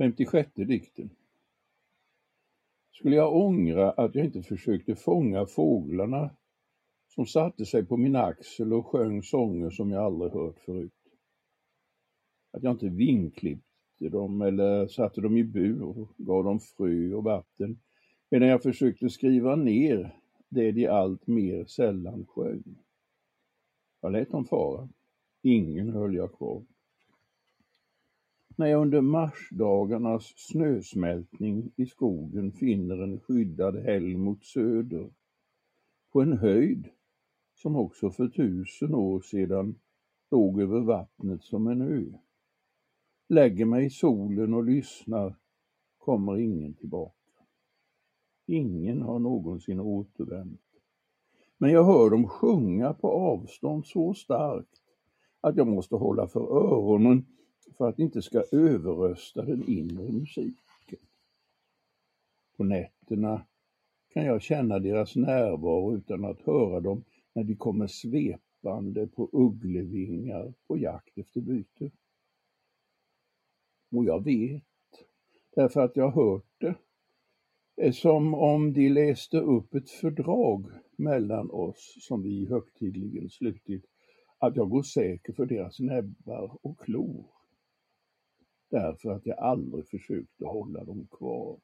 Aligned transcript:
56 0.00 0.50
dikten. 0.54 1.10
Skulle 2.92 3.16
jag 3.16 3.36
ångra 3.36 3.90
att 3.90 4.14
jag 4.14 4.24
inte 4.24 4.42
försökte 4.42 4.96
fånga 4.96 5.46
fåglarna 5.46 6.36
som 7.08 7.26
satte 7.26 7.66
sig 7.66 7.86
på 7.86 7.96
min 7.96 8.16
axel 8.16 8.72
och 8.72 8.86
sjöng 8.86 9.22
sånger 9.22 9.70
som 9.70 9.90
jag 9.90 10.04
aldrig 10.04 10.32
hört 10.32 10.58
förut? 10.58 10.92
Att 12.52 12.62
jag 12.62 12.72
inte 12.72 12.88
vinklippte 12.88 14.08
dem 14.08 14.42
eller 14.42 14.86
satte 14.86 15.20
dem 15.20 15.36
i 15.36 15.44
bur 15.44 15.82
och 15.82 16.08
gav 16.16 16.44
dem 16.44 16.60
frö 16.60 17.14
och 17.14 17.24
vatten 17.24 17.80
medan 18.30 18.48
jag 18.48 18.62
försökte 18.62 19.10
skriva 19.10 19.56
ner 19.56 20.16
det 20.48 20.72
de 20.72 20.86
allt 20.86 21.26
mer 21.26 21.64
sällan 21.64 22.26
sjöng. 22.26 22.78
Jag 24.00 24.12
lät 24.12 24.30
dem 24.30 24.44
fara. 24.44 24.88
Ingen 25.42 25.92
höll 25.92 26.14
jag 26.14 26.32
kvar 26.32 26.64
när 28.60 28.66
jag 28.66 28.82
under 28.82 29.00
marsdagarnas 29.00 30.32
snösmältning 30.36 31.72
i 31.76 31.86
skogen 31.86 32.52
finner 32.52 33.02
en 33.02 33.20
skyddad 33.20 33.76
häll 33.76 34.16
mot 34.16 34.44
söder, 34.44 35.10
på 36.12 36.22
en 36.22 36.38
höjd 36.38 36.88
som 37.54 37.76
också 37.76 38.10
för 38.10 38.28
tusen 38.28 38.94
år 38.94 39.20
sedan 39.20 39.74
låg 40.30 40.60
över 40.60 40.80
vattnet 40.80 41.44
som 41.44 41.66
en 41.66 41.82
ö. 41.82 42.04
Lägger 43.28 43.64
mig 43.64 43.86
i 43.86 43.90
solen 43.90 44.54
och 44.54 44.64
lyssnar, 44.64 45.34
kommer 45.98 46.38
ingen 46.38 46.74
tillbaka. 46.74 47.44
Ingen 48.46 49.02
har 49.02 49.18
någonsin 49.18 49.80
återvänt. 49.80 50.60
Men 51.58 51.70
jag 51.70 51.84
hör 51.84 52.10
dem 52.10 52.28
sjunga 52.28 52.92
på 52.94 53.08
avstånd 53.08 53.86
så 53.86 54.14
starkt 54.14 54.82
att 55.40 55.56
jag 55.56 55.66
måste 55.66 55.94
hålla 55.94 56.28
för 56.28 56.40
öronen 56.40 57.26
för 57.76 57.88
att 57.88 57.96
det 57.96 58.02
inte 58.02 58.22
ska 58.22 58.44
överrösta 58.52 59.42
den 59.42 59.68
inre 59.68 60.12
musiken. 60.12 60.98
På 62.56 62.64
nätterna 62.64 63.46
kan 64.08 64.24
jag 64.24 64.42
känna 64.42 64.78
deras 64.78 65.16
närvaro 65.16 65.96
utan 65.96 66.24
att 66.24 66.40
höra 66.40 66.80
dem 66.80 67.04
när 67.32 67.44
de 67.44 67.56
kommer 67.56 67.86
svepande 67.86 69.06
på 69.06 69.30
ugglevingar 69.32 70.54
på 70.66 70.78
jakt 70.78 71.18
efter 71.18 71.40
byte. 71.40 71.90
Och 73.90 74.04
jag 74.04 74.24
vet, 74.24 74.62
därför 75.54 75.80
att 75.80 75.96
jag 75.96 76.10
hört 76.10 76.46
det, 76.58 76.74
är 77.76 77.92
som 77.92 78.34
om 78.34 78.72
de 78.72 78.88
läste 78.88 79.38
upp 79.38 79.74
ett 79.74 79.90
fördrag 79.90 80.66
mellan 80.96 81.50
oss 81.50 81.96
som 82.00 82.22
vi 82.22 82.46
högtidligen 82.48 83.30
slutit, 83.30 83.84
att 84.38 84.56
jag 84.56 84.70
går 84.70 84.82
säker 84.82 85.32
för 85.32 85.46
deras 85.46 85.80
näbbar 85.80 86.58
och 86.62 86.78
klor 86.80 87.39
därför 88.70 89.10
att 89.10 89.26
jag 89.26 89.38
aldrig 89.38 89.88
försökte 89.88 90.44
hålla 90.44 90.84
dem 90.84 91.08
kvar. 91.10 91.58